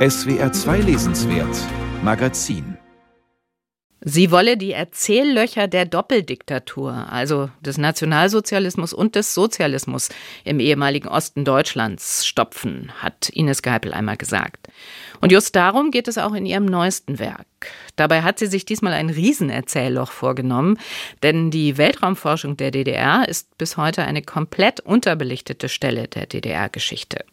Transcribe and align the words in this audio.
SWR 0.00 0.50
2 0.50 0.78
Lesenswert 0.78 1.54
Magazin 2.02 2.78
Sie 4.00 4.30
wolle 4.30 4.56
die 4.56 4.72
Erzähllöcher 4.72 5.68
der 5.68 5.84
Doppeldiktatur, 5.84 7.12
also 7.12 7.50
des 7.60 7.76
Nationalsozialismus 7.76 8.94
und 8.94 9.14
des 9.14 9.34
Sozialismus 9.34 10.08
im 10.42 10.58
ehemaligen 10.58 11.06
Osten 11.06 11.44
Deutschlands, 11.44 12.26
stopfen, 12.26 12.90
hat 13.02 13.28
Ines 13.28 13.60
Geipel 13.60 13.92
einmal 13.92 14.16
gesagt. 14.16 14.68
Und 15.20 15.32
just 15.32 15.54
darum 15.54 15.90
geht 15.90 16.08
es 16.08 16.16
auch 16.16 16.32
in 16.32 16.46
ihrem 16.46 16.64
neuesten 16.64 17.18
Werk. 17.18 17.44
Dabei 17.96 18.22
hat 18.22 18.38
sie 18.38 18.46
sich 18.46 18.64
diesmal 18.64 18.94
ein 18.94 19.10
Riesenerzählloch 19.10 20.12
vorgenommen, 20.12 20.78
denn 21.22 21.50
die 21.50 21.76
Weltraumforschung 21.76 22.56
der 22.56 22.70
DDR 22.70 23.28
ist 23.28 23.58
bis 23.58 23.76
heute 23.76 24.04
eine 24.04 24.22
komplett 24.22 24.80
unterbelichtete 24.80 25.68
Stelle 25.68 26.08
der 26.08 26.24
DDR-Geschichte. 26.24 27.26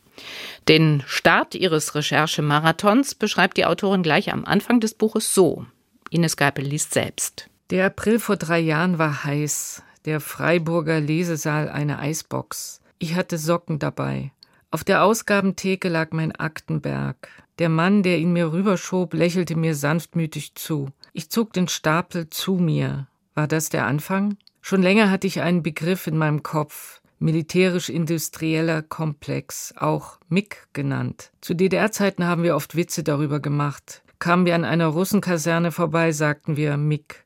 Den 0.68 1.04
Start 1.08 1.56
ihres 1.56 1.96
Recherchemarathons 1.96 3.16
beschreibt 3.16 3.58
die 3.58 3.66
Autorin 3.66 4.04
gleich 4.04 4.32
am 4.32 4.46
Anfang 4.46 4.80
des 4.80 4.94
Buches 4.94 5.34
so. 5.34 5.66
Ines 6.10 6.38
Geipel 6.38 6.66
liest 6.66 6.94
selbst. 6.94 7.50
Der 7.70 7.86
April 7.86 8.20
vor 8.20 8.38
drei 8.38 8.60
Jahren 8.60 8.98
war 8.98 9.24
heiß. 9.24 9.84
Der 10.06 10.20
Freiburger 10.22 11.00
Lesesaal 11.02 11.70
eine 11.70 12.00
Eisbox. 12.00 12.82
Ich 12.98 13.16
hatte 13.16 13.38
Socken 13.38 13.80
dabei. 13.80 14.32
Auf 14.72 14.84
der 14.84 15.04
Ausgabentheke 15.04 15.90
lag 15.90 16.12
mein 16.12 16.34
Aktenberg. 16.34 17.30
Der 17.60 17.70
Mann, 17.70 18.04
der 18.04 18.20
ihn 18.20 18.34
mir 18.34 18.52
rüberschob, 18.52 19.14
lächelte 19.14 19.56
mir 19.56 19.76
sanftmütig 19.76 20.56
zu. 20.56 20.90
Ich 21.14 21.30
zog 21.30 21.54
den 21.54 21.68
Stapel 21.68 22.30
zu 22.30 22.56
mir. 22.56 23.08
War 23.34 23.48
das 23.48 23.70
der 23.70 23.86
Anfang? 23.86 24.38
Schon 24.62 24.82
länger 24.82 25.10
hatte 25.10 25.28
ich 25.28 25.42
einen 25.42 25.64
Begriff 25.64 26.08
in 26.08 26.18
meinem 26.18 26.44
Kopf. 26.44 27.02
Militärisch-industrieller 27.20 28.82
Komplex, 28.84 29.74
auch 29.78 30.20
MIG 30.30 30.68
genannt. 30.74 31.32
Zu 31.42 31.54
DDR-Zeiten 31.56 32.26
haben 32.26 32.44
wir 32.44 32.56
oft 32.56 32.76
Witze 32.76 33.04
darüber 33.04 33.40
gemacht. 33.40 34.04
Kamen 34.20 34.46
wir 34.46 34.56
an 34.56 34.66
einer 34.66 34.88
Russenkaserne 34.88 35.72
vorbei, 35.72 36.12
sagten 36.12 36.58
wir 36.58 36.78
Mick. 36.78 37.26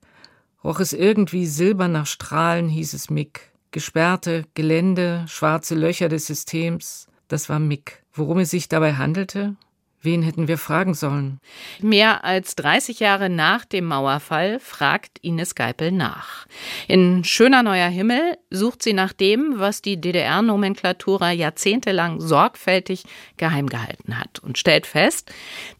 Roch 0.64 0.80
es 0.80 0.94
irgendwie 0.94 1.46
silber 1.46 1.88
nach 1.88 2.06
Strahlen, 2.06 2.70
hieß 2.70 2.94
es 2.94 3.10
Mick. 3.10 3.52
Gesperrte 3.72 4.46
Gelände, 4.54 5.26
schwarze 5.28 5.76
Löcher 5.76 6.10
des 6.10 6.28
Systems, 6.28 7.08
das 7.28 7.48
war 7.48 7.60
Mick. 7.60 8.04
Worum 8.14 8.40
es 8.40 8.52
sich 8.52 8.68
dabei 8.68 8.96
handelte? 8.96 9.56
Wen 10.04 10.24
hätten 10.24 10.48
wir 10.48 10.58
fragen 10.58 10.96
sollen? 10.96 11.40
Mehr 11.80 12.24
als 12.24 12.56
30 12.56 13.00
Jahre 13.00 13.30
nach 13.30 13.66
dem 13.66 13.86
Mauerfall 13.86 14.60
fragt 14.60 15.20
Ines 15.22 15.54
Geipel 15.54 15.92
nach. 15.92 16.48
In 16.88 17.24
Schöner 17.24 17.62
neuer 17.62 17.88
Himmel 17.88 18.38
sucht 18.50 18.82
sie 18.82 18.94
nach 18.94 19.14
dem, 19.14 19.60
was 19.60 19.84
die 19.84 20.02
DDR-Nomenklatura 20.02 21.32
jahrzehntelang 21.32 22.20
sorgfältig 22.20 23.04
geheim 23.38 23.68
gehalten 23.68 24.18
hat 24.18 24.40
und 24.40 24.58
stellt 24.58 24.88
fest, 24.88 25.32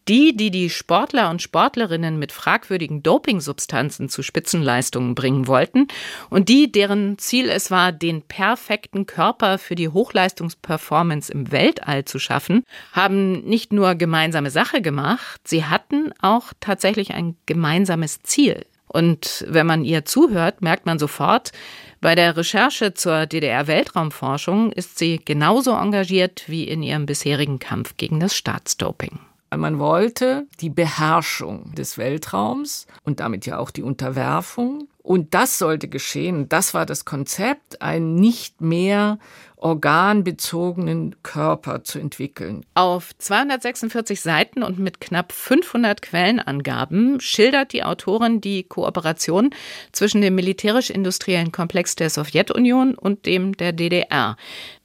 die, 0.08 0.36
die 0.36 0.52
die 0.52 0.70
Sportler 0.70 1.30
und 1.30 1.42
Sportlerinnen 1.42 2.18
mit 2.18 2.32
fragwürdigen 2.32 3.04
Dopingsubstanzen 3.04 4.10
zu 4.10 4.24
Spitzenleistungen 4.24 5.16
bringen 5.16 5.48
wollten 5.48 5.88
und 6.30 6.50
die, 6.50 6.72
deren 6.72 7.18
Ziel 7.18 7.50
es 7.50 7.72
war, 7.72 7.92
den 7.92 8.22
perfekten 8.22 9.06
Körper 9.06 9.58
für 9.58 9.76
die 9.76 9.90
Hochleistungsperformance 9.90 11.32
im 11.32 11.52
Weltall 11.52 12.06
zu 12.06 12.20
schaffen, 12.20 12.64
haben 12.92 13.42
nicht 13.42 13.74
nur 13.74 13.96
gemeinsame 13.96 14.50
Sache 14.50 14.82
gemacht, 14.82 15.48
sie 15.48 15.66
hatten 15.66 16.12
auch 16.22 16.54
tatsächlich 16.60 17.14
ein 17.14 17.36
gemeinsames 17.46 18.22
Ziel. 18.24 18.66
Und 18.88 19.46
wenn 19.48 19.66
man 19.66 19.86
ihr 19.86 20.04
zuhört, 20.04 20.62
merkt 20.62 20.86
man 20.86 21.00
sofort, 21.00 21.54
bei 22.02 22.14
der 22.14 22.36
Recherche 22.36 22.94
zur 22.94 23.26
DDR-Weltraumforschung 23.26 24.74
ist 24.74 25.00
sie 25.00 25.22
genauso 25.24 25.72
engagiert 25.72 26.44
wie 26.48 26.68
in 26.68 26.84
ihrem 26.84 27.06
bisherigen 27.06 27.60
Kampf 27.60 27.96
gegen 27.96 28.20
das 28.20 28.36
Staatsdoping. 28.36 29.31
Man 29.56 29.80
wollte 29.80 30.48
die 30.62 30.70
Beherrschung 30.70 31.76
des 31.76 31.98
Weltraums 31.98 32.88
und 33.04 33.20
damit 33.20 33.46
ja 33.46 33.60
auch 33.60 33.70
die 33.70 33.84
Unterwerfung. 33.84 34.88
Und 35.04 35.34
das 35.34 35.58
sollte 35.58 35.88
geschehen. 35.88 36.48
Das 36.48 36.74
war 36.74 36.86
das 36.86 37.06
Konzept, 37.06 37.82
einen 37.82 38.16
nicht 38.16 38.62
mehr 38.62 39.18
organbezogenen 39.58 41.16
Körper 41.22 41.84
zu 41.84 42.00
entwickeln. 42.00 42.66
Auf 42.76 43.12
246 43.18 44.22
Seiten 44.22 44.64
und 44.64 44.80
mit 44.80 45.02
knapp 45.02 45.32
500 45.32 46.02
Quellenangaben 46.02 47.20
schildert 47.20 47.74
die 47.74 47.84
Autorin 47.84 48.42
die 48.42 48.64
Kooperation 48.64 49.52
zwischen 49.92 50.22
dem 50.22 50.36
militärisch-industriellen 50.36 51.52
Komplex 51.52 51.96
der 51.96 52.10
Sowjetunion 52.10 52.96
und 52.96 53.26
dem 53.26 53.56
der 53.56 53.72
DDR. 53.72 54.36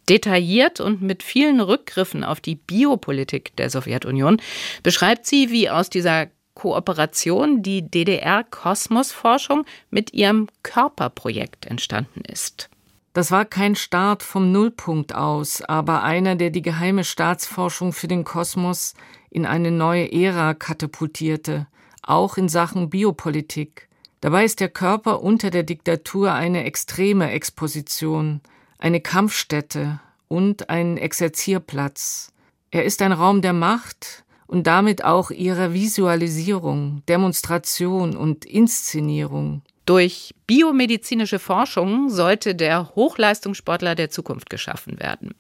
Detailliert 0.09 0.81
und 0.81 1.03
mit 1.03 1.22
vielen 1.22 1.61
Rückgriffen 1.61 2.25
auf 2.25 2.41
die 2.41 2.55
Biopolitik 2.55 3.56
der 3.56 3.71
Sowjetunion 3.71 4.41
beschreibt 4.83 5.27
sie, 5.27 5.50
wie 5.50 5.69
aus 5.69 5.91
dieser 5.91 6.28
Kooperation 6.55 7.62
die 7.62 7.89
DDR-Kosmosforschung 7.91 9.65
mit 9.91 10.15
ihrem 10.15 10.49
Körperprojekt 10.62 11.67
entstanden 11.67 12.22
ist. 12.27 12.71
Das 13.12 13.31
war 13.31 13.44
kein 13.44 13.77
Start 13.77 14.22
vom 14.22 14.53
Nullpunkt 14.53 15.15
aus, 15.15 15.62
aber 15.62 16.03
einer, 16.03 16.37
der 16.37 16.50
die 16.50 16.62
geheime 16.62 17.05
Staatsforschung 17.05 17.93
für 17.93 18.09
den 18.09 18.25
Kosmos 18.25 18.94
in 19.31 19.47
eine 19.47 19.71
neue 19.71 20.12
Ära 20.12 20.55
katapultierte, 20.55 21.67
auch 22.03 22.37
in 22.37 22.49
Sachen 22.49 22.91
Biopolitik. 22.91 23.88
Dabei 24.21 24.44
ist 24.44 24.61
der 24.61 24.69
Körper 24.69 25.23
unter 25.23 25.50
der 25.50 25.62
Diktatur 25.62 26.33
eine 26.33 26.65
extreme 26.65 27.31
Exposition, 27.31 28.41
eine 28.78 29.00
Kampfstätte 29.00 30.00
und 30.28 30.70
ein 30.70 30.97
Exerzierplatz. 30.97 32.32
Er 32.70 32.84
ist 32.84 33.03
ein 33.03 33.12
Raum 33.12 33.42
der 33.42 33.53
Macht 33.53 34.25
und 34.47 34.66
damit 34.66 35.04
auch 35.04 35.31
ihrer 35.31 35.72
Visualisierung, 35.72 37.03
Demonstration 37.09 38.16
und 38.16 38.44
Inszenierung. 38.44 39.62
Durch 39.86 40.34
biomedizinische 40.48 41.38
Forschung 41.38 42.10
sollte 42.10 42.56
der 42.56 42.97
Hochleistungssportler 42.97 43.94
der 43.94 44.10
Zukunft 44.10 44.50
geschaffen 44.50 44.98
werden. 44.98 45.34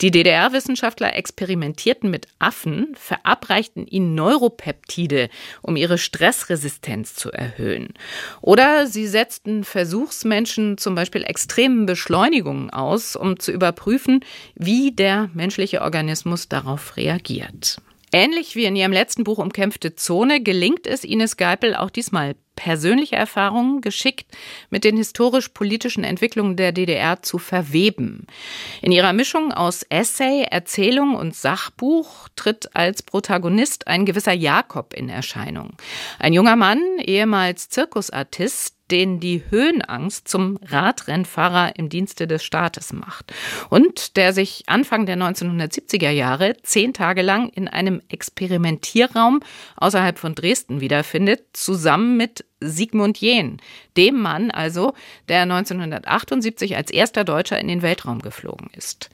Die 0.00 0.12
DDR-Wissenschaftler 0.12 1.16
experimentierten 1.16 2.08
mit 2.08 2.28
Affen, 2.38 2.94
verabreichten 2.94 3.88
ihnen 3.88 4.14
Neuropeptide, 4.14 5.28
um 5.60 5.74
ihre 5.74 5.98
Stressresistenz 5.98 7.16
zu 7.16 7.32
erhöhen. 7.32 7.94
Oder 8.40 8.86
sie 8.86 9.08
setzten 9.08 9.64
Versuchsmenschen 9.64 10.78
zum 10.78 10.94
Beispiel 10.94 11.24
extremen 11.24 11.86
Beschleunigungen 11.86 12.70
aus, 12.70 13.16
um 13.16 13.40
zu 13.40 13.50
überprüfen, 13.50 14.20
wie 14.54 14.92
der 14.92 15.30
menschliche 15.34 15.82
Organismus 15.82 16.48
darauf 16.48 16.96
reagiert. 16.96 17.78
Ähnlich 18.12 18.56
wie 18.56 18.64
in 18.64 18.74
ihrem 18.74 18.92
letzten 18.92 19.22
Buch 19.24 19.38
Umkämpfte 19.38 19.94
Zone 19.94 20.40
gelingt 20.42 20.86
es 20.86 21.04
Ines 21.04 21.36
Geipel 21.36 21.76
auch 21.76 21.90
diesmal 21.90 22.34
persönliche 22.60 23.16
Erfahrungen 23.16 23.80
geschickt 23.80 24.26
mit 24.68 24.84
den 24.84 24.98
historisch-politischen 24.98 26.04
Entwicklungen 26.04 26.56
der 26.56 26.72
DDR 26.72 27.22
zu 27.22 27.38
verweben. 27.38 28.26
In 28.82 28.92
ihrer 28.92 29.14
Mischung 29.14 29.50
aus 29.50 29.82
Essay, 29.88 30.42
Erzählung 30.42 31.14
und 31.14 31.34
Sachbuch 31.34 32.28
tritt 32.36 32.76
als 32.76 33.02
Protagonist 33.02 33.86
ein 33.86 34.04
gewisser 34.04 34.34
Jakob 34.34 34.92
in 34.92 35.08
Erscheinung. 35.08 35.70
Ein 36.18 36.34
junger 36.34 36.56
Mann, 36.56 36.82
ehemals 36.98 37.70
Zirkusartist, 37.70 38.74
den 38.90 39.20
die 39.20 39.42
Höhenangst 39.48 40.28
zum 40.28 40.58
Radrennfahrer 40.64 41.76
im 41.76 41.88
Dienste 41.88 42.26
des 42.26 42.44
Staates 42.44 42.92
macht 42.92 43.32
und 43.68 44.16
der 44.16 44.32
sich 44.32 44.64
Anfang 44.66 45.06
der 45.06 45.16
1970er 45.16 46.10
Jahre 46.10 46.56
zehn 46.62 46.92
Tage 46.92 47.22
lang 47.22 47.48
in 47.50 47.68
einem 47.68 48.02
Experimentierraum 48.08 49.40
außerhalb 49.76 50.18
von 50.18 50.34
Dresden 50.34 50.80
wiederfindet, 50.80 51.42
zusammen 51.52 52.16
mit 52.16 52.44
Sigmund 52.60 53.18
Jähn, 53.18 53.56
dem 53.96 54.20
Mann 54.20 54.50
also, 54.50 54.92
der 55.28 55.42
1978 55.42 56.76
als 56.76 56.90
erster 56.90 57.24
Deutscher 57.24 57.58
in 57.58 57.68
den 57.68 57.82
Weltraum 57.82 58.20
geflogen 58.20 58.68
ist. 58.76 59.08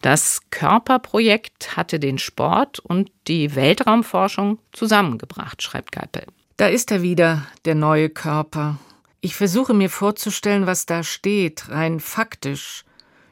Das 0.00 0.42
Körperprojekt 0.50 1.76
hatte 1.76 1.98
den 1.98 2.18
Sport 2.18 2.78
und 2.78 3.10
die 3.26 3.56
Weltraumforschung 3.56 4.58
zusammengebracht, 4.72 5.62
schreibt 5.62 5.92
Geipel. 5.92 6.24
Da 6.56 6.68
ist 6.68 6.92
er 6.92 7.02
wieder, 7.02 7.46
der 7.64 7.74
neue 7.74 8.08
Körper. 8.10 8.78
Ich 9.24 9.36
versuche 9.36 9.72
mir 9.72 9.88
vorzustellen, 9.88 10.66
was 10.66 10.84
da 10.84 11.02
steht, 11.02 11.70
rein 11.70 11.98
faktisch. 11.98 12.84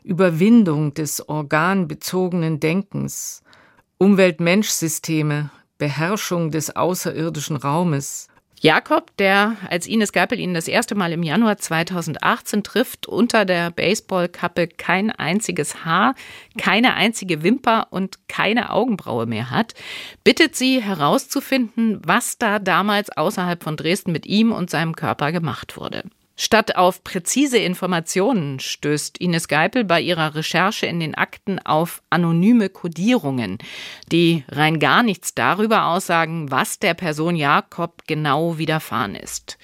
Überwindung 0.03 0.95
des 0.95 1.29
organbezogenen 1.29 2.61
Denkens, 2.61 3.43
Umwelt-Mensch-Systeme, 3.99 5.51
Beherrschung 5.77 6.51
des 6.51 6.75
außerirdischen 6.75 7.57
Raumes, 7.57 8.29
Jakob, 8.63 9.17
der 9.17 9.57
als 9.71 9.89
Ines 9.89 10.13
Geipel 10.13 10.39
ihn 10.39 10.55
das 10.55 10.69
erste 10.69 10.95
Mal 10.95 11.11
im 11.11 11.25
Januar 11.25 11.59
2018 11.59 12.63
trifft, 12.63 13.09
unter 13.09 13.45
der 13.45 13.73
Baseballkappe 13.73 14.69
kein 14.69 15.11
einziges 15.11 15.85
Haar, 15.85 16.15
keine 16.57 16.95
einzige 16.95 17.43
Wimper 17.43 17.89
und 17.91 18.29
keine 18.29 18.71
Augenbraue 18.71 19.27
mehr 19.27 19.51
hat, 19.51 19.75
bittet 20.23 20.55
sie 20.55 20.81
herauszufinden, 20.81 22.01
was 22.07 22.39
da 22.39 22.61
damals 22.61 23.11
außerhalb 23.11 23.65
von 23.65 23.77
Dresden 23.77 24.13
mit 24.13 24.27
ihm 24.27 24.53
und 24.53 24.71
seinem 24.71 24.95
Körper 24.95 25.33
gemacht 25.33 25.77
wurde. 25.77 26.05
Statt 26.35 26.77
auf 26.77 27.05
präzise 27.05 27.59
Informationen 27.59 28.59
stößt 28.59 29.19
Ines 29.19 29.49
Geipel 29.49 29.85
bei 29.85 30.01
ihrer 30.01 30.35
Recherche 30.35 30.87
in 30.87 30.99
den 30.99 31.15
Akten 31.15 31.59
auf 31.59 32.03
anonyme 32.09 32.71
Kodierungen, 32.71 33.59
die 34.11 34.45
rein 34.49 34.79
gar 34.79 35.03
nichts 35.03 35.35
darüber 35.35 35.87
aussagen, 35.87 36.51
was 36.51 36.79
der 36.79 36.95
Person 36.95 37.37
Jakob 37.37 38.05
genau 38.07 38.57
widerfahren 38.57 39.15
ist. 39.15 39.59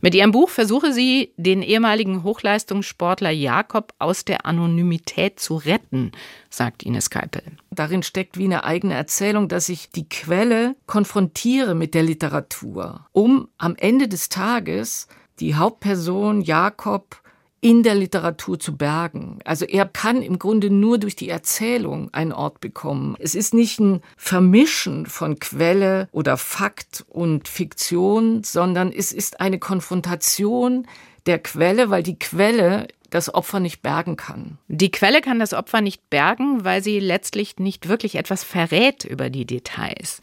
Mit 0.00 0.14
ihrem 0.14 0.30
Buch 0.30 0.48
versuche 0.48 0.92
sie, 0.92 1.32
den 1.36 1.62
ehemaligen 1.62 2.22
Hochleistungssportler 2.22 3.30
Jakob 3.30 3.92
aus 3.98 4.24
der 4.24 4.46
Anonymität 4.46 5.40
zu 5.40 5.56
retten, 5.56 6.12
sagt 6.50 6.84
Ines 6.84 7.10
Geipel. 7.10 7.42
Darin 7.70 8.04
steckt 8.04 8.38
wie 8.38 8.44
eine 8.44 8.62
eigene 8.64 8.94
Erzählung, 8.94 9.48
dass 9.48 9.68
ich 9.68 9.90
die 9.90 10.08
Quelle 10.08 10.76
konfrontiere 10.86 11.74
mit 11.74 11.94
der 11.94 12.04
Literatur, 12.04 13.06
um 13.12 13.48
am 13.58 13.74
Ende 13.76 14.06
des 14.06 14.28
Tages 14.28 15.08
die 15.40 15.54
Hauptperson 15.54 16.40
Jakob 16.40 17.20
in 17.60 17.82
der 17.82 17.94
Literatur 17.94 18.60
zu 18.60 18.76
bergen. 18.76 19.38
Also 19.44 19.64
er 19.64 19.86
kann 19.86 20.22
im 20.22 20.38
Grunde 20.38 20.70
nur 20.70 20.98
durch 20.98 21.16
die 21.16 21.28
Erzählung 21.28 22.12
einen 22.12 22.32
Ort 22.32 22.60
bekommen. 22.60 23.16
Es 23.18 23.34
ist 23.34 23.54
nicht 23.54 23.80
ein 23.80 24.02
Vermischen 24.16 25.06
von 25.06 25.38
Quelle 25.38 26.08
oder 26.12 26.36
Fakt 26.36 27.04
und 27.08 27.48
Fiktion, 27.48 28.44
sondern 28.44 28.92
es 28.92 29.10
ist 29.12 29.40
eine 29.40 29.58
Konfrontation 29.58 30.86
der 31.26 31.40
Quelle, 31.40 31.90
weil 31.90 32.02
die 32.02 32.18
Quelle 32.18 32.86
das 33.10 33.32
Opfer 33.32 33.60
nicht 33.60 33.82
bergen 33.82 34.16
kann. 34.16 34.58
Die 34.68 34.90
Quelle 34.90 35.20
kann 35.20 35.38
das 35.38 35.54
Opfer 35.54 35.80
nicht 35.80 36.10
bergen, 36.10 36.64
weil 36.64 36.82
sie 36.82 36.98
letztlich 36.98 37.58
nicht 37.58 37.88
wirklich 37.88 38.16
etwas 38.16 38.44
verrät 38.44 39.04
über 39.04 39.30
die 39.30 39.46
Details. 39.46 40.20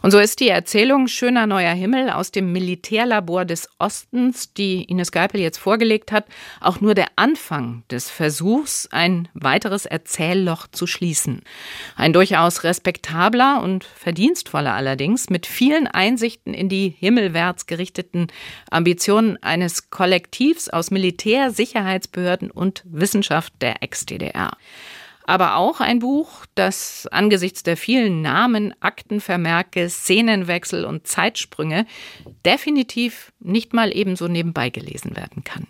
Und 0.00 0.10
so 0.10 0.18
ist 0.18 0.40
die 0.40 0.48
Erzählung 0.48 1.08
Schöner 1.08 1.46
neuer 1.46 1.74
Himmel 1.74 2.10
aus 2.10 2.30
dem 2.30 2.52
Militärlabor 2.52 3.44
des 3.44 3.68
Ostens, 3.78 4.52
die 4.54 4.84
Ines 4.84 5.12
Geipel 5.12 5.40
jetzt 5.40 5.58
vorgelegt 5.58 6.12
hat, 6.12 6.24
auch 6.60 6.80
nur 6.80 6.94
der 6.94 7.08
Anfang 7.16 7.82
des 7.90 8.10
Versuchs, 8.10 8.88
ein 8.90 9.28
weiteres 9.34 9.86
Erzählloch 9.86 10.66
zu 10.68 10.86
schließen. 10.86 11.42
Ein 11.96 12.12
durchaus 12.12 12.64
respektabler 12.64 13.62
und 13.62 13.84
verdienstvoller 13.84 14.72
allerdings, 14.72 15.28
mit 15.28 15.46
vielen 15.46 15.86
Einsichten 15.86 16.54
in 16.54 16.68
die 16.68 16.94
himmelwärts 16.98 17.66
gerichteten 17.66 18.28
Ambitionen 18.70 19.42
eines 19.42 19.90
Kollektivs 19.90 20.68
aus 20.68 20.90
Militär, 20.90 21.50
Sicherheitsbehörden, 21.50 22.21
Behörden 22.22 22.50
und 22.50 22.84
Wissenschaft 22.86 23.52
der 23.60 23.82
Ex-DDR. 23.82 24.52
Aber 25.24 25.56
auch 25.56 25.80
ein 25.80 25.98
Buch, 25.98 26.46
das 26.54 27.08
angesichts 27.10 27.62
der 27.62 27.76
vielen 27.76 28.22
Namen, 28.22 28.74
Aktenvermerke, 28.80 29.88
Szenenwechsel 29.88 30.84
und 30.84 31.06
Zeitsprünge 31.06 31.86
definitiv 32.44 33.32
nicht 33.40 33.72
mal 33.72 33.96
ebenso 33.96 34.28
nebenbei 34.28 34.70
gelesen 34.70 35.16
werden 35.16 35.44
kann. 35.44 35.60